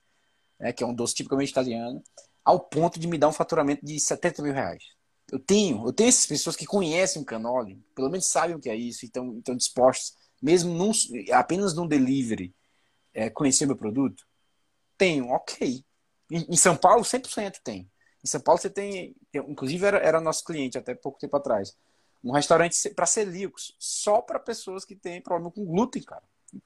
[0.60, 2.04] né, que é um doce tipicamente italiano,
[2.44, 4.84] ao ponto de me dar um faturamento de 70 mil reais?
[5.32, 8.70] Eu tenho, eu tenho essas pessoas que conhecem o canole, pelo menos sabem o que
[8.70, 10.92] é isso, e estão, dispostos, mesmo num,
[11.34, 12.54] apenas num delivery,
[13.14, 14.26] é, conhecer meu produto?
[14.98, 15.84] Tenho, ok.
[16.32, 17.90] Em, em São Paulo, 100% tem.
[18.24, 21.76] Em São Paulo você tem, inclusive era, era nosso cliente até pouco tempo atrás
[22.28, 26.24] um restaurante para celíacos, só para pessoas que têm problema com glúten, cara.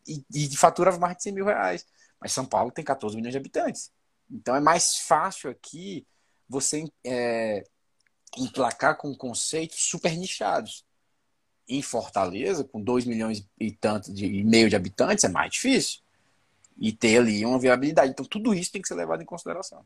[0.08, 1.86] E, e fatura mais de 100 mil reais.
[2.19, 3.91] Mas São Paulo tem 14 milhões de habitantes.
[4.30, 6.06] Então é mais fácil aqui
[6.47, 7.63] você é,
[8.38, 10.84] emplacar com conceitos super nichados.
[11.67, 16.02] Em Fortaleza, com 2 milhões e tanto de e meio de habitantes, é mais difícil.
[16.78, 18.12] E ter ali uma viabilidade.
[18.12, 19.86] Então tudo isso tem que ser levado em consideração.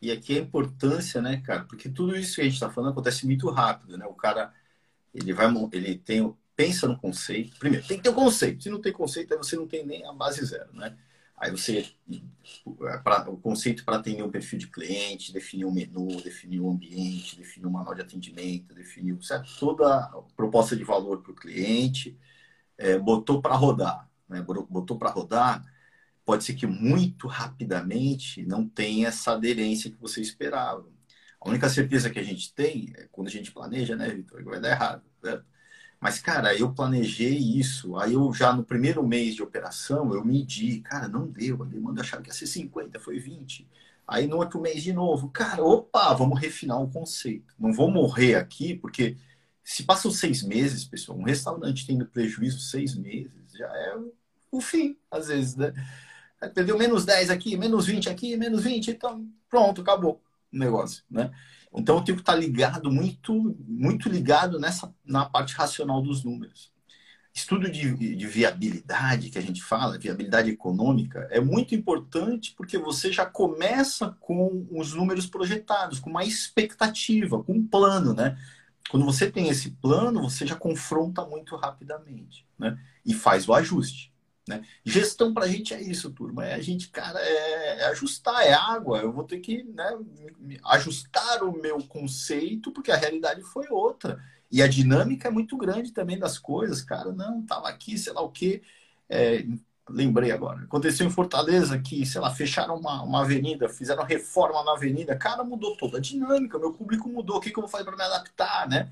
[0.00, 1.64] E aqui a importância, né, cara?
[1.64, 4.06] Porque tudo isso que a gente está falando acontece muito rápido, né?
[4.06, 4.52] O cara
[5.14, 7.56] ele vai, ele tem, pensa no conceito.
[7.58, 8.62] Primeiro, tem que ter um conceito.
[8.62, 10.96] Se não tem conceito, aí você não tem nem a base zero, né?
[11.36, 11.84] Aí você,
[13.02, 17.36] pra, o conceito para atender um perfil de cliente, definir um menu, definir um ambiente,
[17.36, 19.50] definir um manual de atendimento, definir certo?
[19.58, 22.16] toda a proposta de valor para o cliente,
[22.78, 24.40] é, botou para rodar, né?
[24.42, 25.64] botou para rodar,
[26.24, 30.86] pode ser que muito rapidamente não tenha essa aderência que você esperava.
[31.44, 34.42] A única certeza que a gente tem é quando a gente planeja, né, Vitor?
[34.44, 35.02] Vai dar errado.
[35.22, 35.44] Certo?
[36.00, 37.98] Mas, cara, eu planejei isso.
[37.98, 40.80] Aí eu já no primeiro mês de operação, eu medi.
[40.80, 41.62] Cara, não deu.
[41.62, 43.68] A demanda achava que ia ser 50, foi 20.
[44.08, 45.28] Aí no outro mês de novo.
[45.28, 47.54] Cara, opa, vamos refinar o conceito.
[47.58, 49.18] Não vou morrer aqui, porque
[49.62, 53.98] se passam seis meses, pessoal, um restaurante tendo prejuízo seis meses, já é
[54.50, 55.72] o fim, às vezes, né?
[56.54, 60.22] Perdeu menos 10 aqui, menos 20 aqui, menos 20, então pronto, acabou
[60.58, 61.30] negócio, né?
[61.76, 66.72] Então eu tenho que estar ligado, muito, muito ligado nessa, na parte racional dos números.
[67.34, 73.10] Estudo de, de viabilidade, que a gente fala, viabilidade econômica, é muito importante porque você
[73.10, 78.38] já começa com os números projetados, com uma expectativa, com um plano, né?
[78.88, 82.78] Quando você tem esse plano, você já confronta muito rapidamente, né?
[83.04, 84.13] E faz o ajuste.
[84.46, 84.62] Né?
[84.84, 86.44] Gestão para a gente é isso, turma.
[86.44, 88.98] É a gente, cara, é, é, ajustar, é água.
[88.98, 89.98] Eu vou ter que né,
[90.66, 94.22] ajustar o meu conceito, porque a realidade foi outra.
[94.50, 97.10] E a dinâmica é muito grande também das coisas, cara.
[97.12, 98.62] Não, tava aqui, sei lá o quê.
[99.08, 99.46] É,
[99.88, 100.62] lembrei agora.
[100.64, 105.16] Aconteceu em Fortaleza que, sei lá, fecharam uma, uma avenida, fizeram reforma na avenida.
[105.16, 107.36] Cara, mudou toda a dinâmica, meu público mudou.
[107.38, 108.90] O que, que eu vou fazer para me adaptar, né?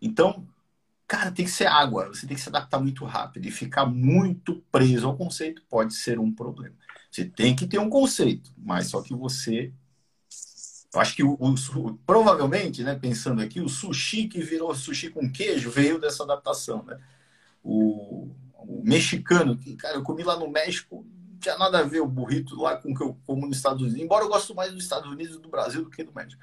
[0.00, 0.46] Então,
[1.08, 2.08] Cara, tem que ser água.
[2.08, 6.18] Você tem que se adaptar muito rápido e ficar muito preso ao conceito pode ser
[6.18, 6.76] um problema.
[7.10, 9.72] Você tem que ter um conceito, mas só que você.
[10.92, 15.30] Eu acho que o, o, provavelmente, né, pensando aqui, o sushi que virou sushi com
[15.30, 16.98] queijo veio dessa adaptação, né?
[17.62, 22.00] O, o mexicano, que, cara, eu comi lá no México, não tinha nada a ver
[22.00, 24.72] o burrito lá com o que eu como nos Estados Unidos, embora eu gosto mais
[24.72, 26.40] dos Estados Unidos e do Brasil do que do México.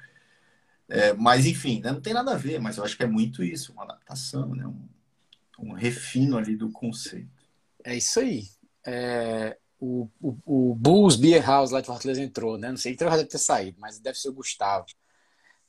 [0.88, 3.42] É, mas, enfim, né, não tem nada a ver, mas eu acho que é muito
[3.42, 4.88] isso, uma adaptação, né, um,
[5.58, 7.44] um refino ali do conceito.
[7.84, 8.44] É isso aí.
[8.84, 12.70] É, o, o, o Bulls Beer House lá de Fortaleza entrou, né?
[12.70, 14.86] Não sei, então já deve ter saído, mas deve ser o Gustavo.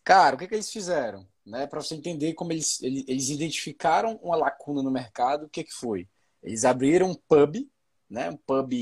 [0.04, 1.28] Cara, o que, que eles fizeram?
[1.46, 5.64] Né, Para você entender como eles, eles, eles, identificaram uma lacuna no mercado, o que,
[5.64, 6.08] que foi?
[6.44, 7.68] Eles abriram um pub,
[8.10, 8.74] né, um pub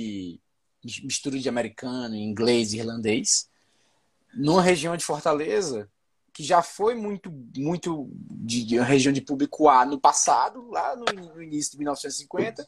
[1.04, 3.50] mistura de americano, inglês e irlandês,
[4.34, 5.90] numa região de Fortaleza
[6.36, 11.42] que já foi muito, muito de, região de público A no passado, lá no, no,
[11.42, 12.68] início de 1950,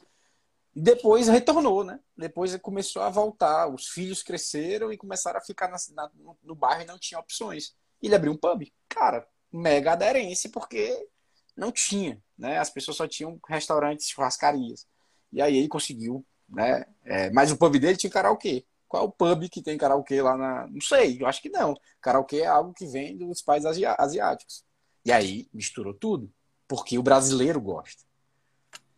[0.74, 2.00] e depois retornou, né?
[2.18, 6.10] Depois começou a voltar, os filhos cresceram e começaram a ficar na, na,
[6.42, 7.76] no bairro e não tinha opções.
[8.02, 8.72] Ele abriu um pub.
[8.88, 11.06] Cara, mega aderência, porque
[11.54, 12.60] não tinha, né?
[12.60, 14.88] As pessoas só tinham restaurantes, churrascarias.
[15.34, 16.86] E aí ele conseguiu, né?
[17.04, 18.66] É, mas o pub dele tinha karaokê.
[18.88, 20.68] Qual é o pub que tem karaokê lá na.
[20.68, 21.76] Não sei, eu acho que não.
[22.02, 24.64] Karaokê é algo que vem dos países asiáticos.
[25.04, 26.32] E aí misturou tudo,
[26.68, 28.08] porque o brasileiro gosta.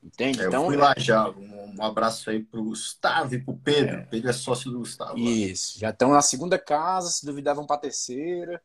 [0.02, 0.42] Entende?
[0.42, 1.30] É, então, eu fui lá já.
[1.30, 3.98] Um, abraço aí pro Gustavo e pro Pedro.
[3.98, 4.02] É...
[4.04, 5.18] Pedro é sócio do Gustavo.
[5.18, 8.62] Isso, já estão na segunda casa, se duvidar vão para a terceira.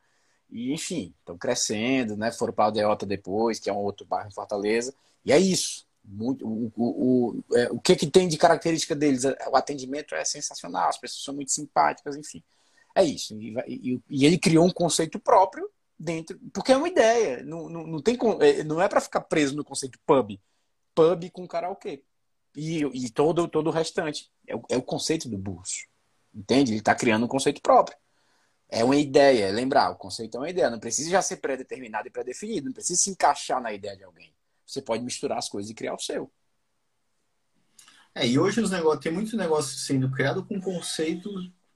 [0.49, 2.31] E, enfim, estão crescendo, né?
[2.31, 4.93] Foram para Aldeota depois, que é um outro bairro em Fortaleza.
[5.25, 5.84] E é isso.
[6.07, 9.23] Muito, o, o, o, é, o que, que tem de característica deles?
[9.23, 12.43] O atendimento é sensacional, as pessoas são muito simpáticas, enfim.
[12.95, 13.35] É isso.
[13.41, 17.43] E, e, e ele criou um conceito próprio dentro, porque é uma ideia.
[17.43, 20.39] Não, não, não, tem, é, não é para ficar preso no conceito pub.
[20.93, 22.03] Pub com karaokê.
[22.55, 24.31] E, e todo, todo o restante.
[24.47, 25.87] É o, é o conceito do Burso.
[26.33, 26.71] Entende?
[26.71, 27.97] Ele está criando um conceito próprio.
[28.69, 32.11] É uma ideia, lembrar, o conceito é uma ideia, não precisa já ser pré-determinado e
[32.11, 34.33] pré-definido, não precisa se encaixar na ideia de alguém.
[34.65, 36.31] Você pode misturar as coisas e criar o seu.
[38.13, 41.29] É, e hoje os negócios, tem muito negócio sendo criado com conceito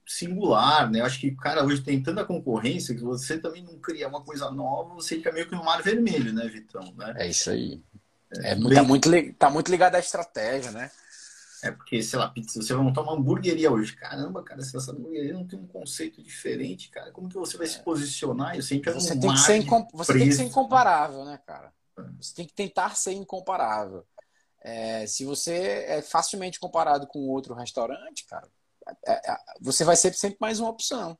[0.06, 1.00] singular, né?
[1.00, 4.50] Eu acho que, cara, hoje tem tanta concorrência que você também não cria uma coisa
[4.50, 6.92] nova, você fica meio que no mar vermelho, né, Vitão?
[6.96, 7.14] Né?
[7.16, 7.80] É isso aí.
[8.38, 8.74] É, é bem...
[8.74, 10.90] tá, muito, tá muito ligado à estratégia, né?
[11.62, 13.94] É porque, sei lá, pizza, você vai montar uma hamburgueria hoje.
[13.94, 17.66] Caramba, cara, se essa hamburgueria não tem um conceito diferente, cara, como que você vai
[17.66, 17.82] se é.
[17.82, 18.56] posicionar?
[18.56, 19.86] Eu sempre você, tem que, ser incom...
[19.92, 21.70] você tem que ser incomparável, né, cara?
[22.20, 24.06] Você tem que tentar ser incomparável.
[24.62, 28.48] É, se você é facilmente comparado com outro restaurante, cara,
[29.06, 31.18] é, é, você vai ser sempre mais uma opção,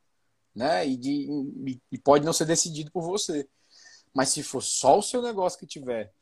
[0.55, 0.87] né?
[0.87, 3.49] E, de, e, pode não ser decidido por você.
[4.15, 6.13] Mas se for só o seu negócio que tiver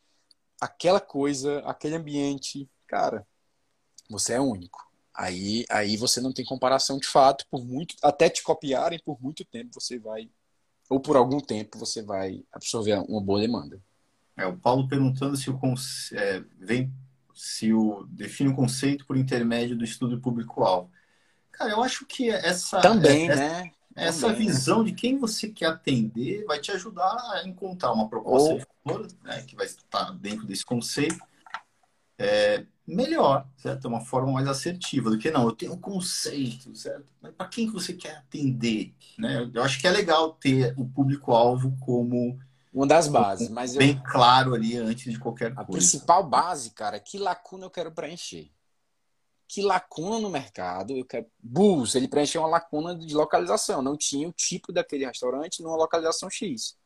[0.61, 3.27] aquela coisa, aquele ambiente, cara,
[4.09, 4.87] você é único.
[5.15, 9.45] Aí, aí você não tem comparação de fato, por muito, até te copiarem por muito
[9.45, 10.31] tempo você vai,
[10.89, 13.83] ou por algum tempo você vai absorver uma boa demanda.
[14.39, 15.59] É, o Paulo perguntando se o,
[16.13, 16.93] é, vem,
[17.35, 20.91] se o define o conceito por intermédio do estudo público-alvo.
[21.51, 23.73] Cara, eu acho que essa também, é, né?
[23.97, 28.53] Essa também, visão de quem você quer atender vai te ajudar a encontrar uma proposta
[28.53, 28.59] Ou...
[28.59, 31.19] de valor, né, que vai estar dentro desse conceito
[32.17, 33.87] é, melhor, certo?
[33.87, 35.45] Uma forma mais assertiva do que não.
[35.45, 37.07] Eu tenho um conceito, certo?
[37.21, 39.51] Mas para quem que você quer atender, né?
[39.53, 42.39] Eu acho que é legal ter o público-alvo como
[42.73, 44.13] Uma das bases, mas bem eu...
[44.13, 45.63] claro ali antes de qualquer coisa.
[45.63, 48.51] A principal base, cara, que lacuna eu quero preencher.
[49.47, 51.27] Que lacuna no mercado eu quero.
[51.43, 53.81] Bulls, ele preencheu uma lacuna de localização.
[53.81, 56.77] Não tinha o tipo daquele restaurante numa localização X.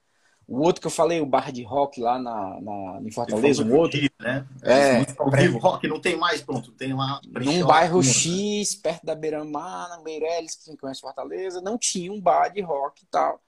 [0.46, 3.74] O outro que eu falei, o bar de rock lá na, na, em Fortaleza, um
[3.76, 4.00] outro.
[4.20, 4.46] né?
[4.62, 7.20] É, é vivo, rock não tem mais, pronto, tem lá.
[7.24, 12.20] Num bairro lacuna, X, perto da Beira-Mar, na Meireles, quem conhece Fortaleza, não tinha um
[12.20, 13.40] bar de rock e tal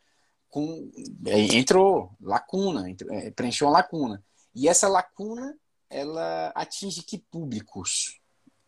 [0.54, 0.88] com,
[1.26, 4.24] é, entrou lacuna, entrou, é, preencheu uma lacuna.
[4.54, 5.58] E essa lacuna,
[5.90, 8.20] ela atinge que públicos?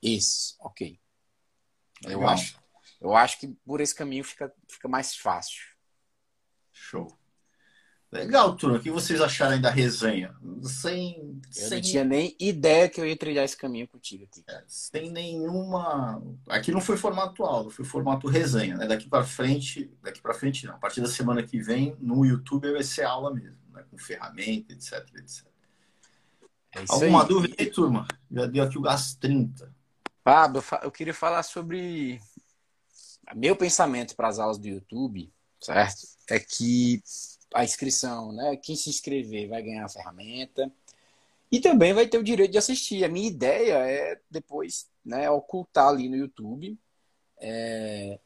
[0.03, 0.99] Esses, ok.
[2.03, 2.61] Eu acho,
[3.01, 5.63] eu acho que por esse caminho fica, fica mais fácil.
[6.73, 7.07] Show.
[8.17, 8.79] Legal, turma.
[8.79, 10.35] O que vocês acharam da resenha?
[10.63, 11.71] Sem, eu sem...
[11.71, 14.43] não tinha nem ideia que eu ia trilhar esse caminho contigo aqui.
[14.49, 16.23] É, sem nenhuma.
[16.49, 18.77] Aqui não foi formato aula, foi formato resenha.
[18.77, 18.87] Né?
[18.87, 20.75] Daqui para frente, daqui para frente não.
[20.75, 23.85] A partir da semana que vem, no YouTube vai ser aula mesmo, né?
[23.91, 25.47] com ferramenta, etc, etc.
[26.73, 27.29] É Alguma aí.
[27.29, 28.07] dúvida aí, turma?
[28.31, 29.75] Já deu aqui o gás 30.
[30.23, 32.21] Pablo, eu queria falar sobre
[33.35, 36.07] meu pensamento para as aulas do YouTube, certo?
[36.29, 37.01] É que
[37.57, 38.57] a inscrição, né?
[38.57, 40.71] Quem se inscrever vai ganhar a ferramenta
[41.51, 43.05] e também vai ter o direito de assistir.
[43.05, 46.79] A minha ideia é depois, né, ocultar ali no YouTube.
[47.39, 48.19] É,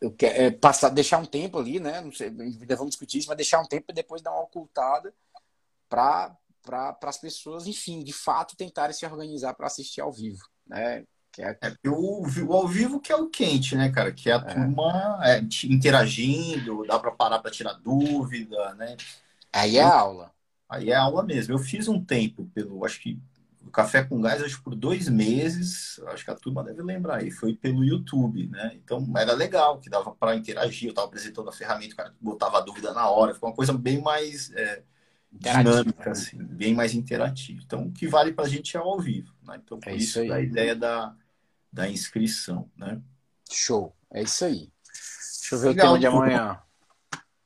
[0.00, 2.00] eu quero é, passar, deixar um tempo ali, né?
[2.00, 5.14] Não sei, ainda vamos discutir isso, mas deixar um tempo e depois dar uma ocultada
[5.88, 11.06] para para as pessoas, enfim, de fato tentarem se organizar para assistir ao vivo, né?
[11.34, 11.58] Que é...
[11.60, 14.12] é o, o, ao vivo que é o quente, né, cara?
[14.12, 14.54] Que é a é.
[14.54, 18.96] turma é, interagindo, dá para parar para tirar dúvida, né?
[19.52, 20.30] Aí é aula.
[20.68, 21.52] Aí é aula mesmo.
[21.52, 23.18] Eu fiz um tempo pelo, acho que
[23.66, 27.16] o Café com Gás, acho que por dois meses, acho que a turma deve lembrar
[27.16, 28.72] aí, foi pelo YouTube, né?
[28.76, 32.58] Então era legal, que dava para interagir, eu estava apresentando a ferramenta, o cara botava
[32.58, 34.82] a dúvida na hora, foi uma coisa bem mais é,
[35.32, 37.60] dinâmica, assim, bem mais interativa.
[37.64, 39.60] Então o que vale para a gente é ao vivo, né?
[39.64, 41.14] Então por é isso, isso a ideia da,
[41.74, 43.00] da inscrição, né?
[43.50, 44.72] Show, é isso aí.
[45.40, 46.62] Deixa eu ver Legal, o tema de amanhã.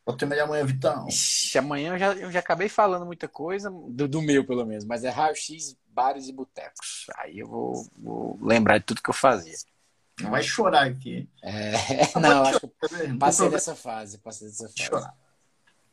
[0.04, 1.08] O tema de amanhã, Vitão.
[1.08, 4.84] Ixi, amanhã eu já, eu já acabei falando muita coisa, do, do meu pelo menos,
[4.84, 7.06] mas é raio-x, bares e botecos.
[7.16, 9.56] Aí eu vou, vou, lembrar de tudo que eu fazia.
[10.20, 11.26] Não vai chorar aqui.
[11.42, 11.72] É,
[12.20, 14.82] não, não acho que passei dessa fase, passei dessa fase.
[14.82, 15.14] Chorar.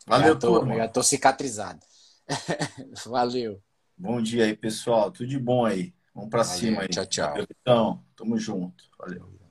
[0.06, 0.76] Valeu, já tô, turma.
[0.76, 1.80] Já tô cicatrizado.
[3.08, 3.62] Valeu.
[3.98, 5.10] Bom dia aí, pessoal.
[5.10, 5.95] Tudo de bom aí.
[6.16, 6.88] Vamos para cima aí.
[6.88, 7.34] Tchau, tchau.
[7.62, 8.86] Então, tamo junto.
[8.98, 9.45] Valeu.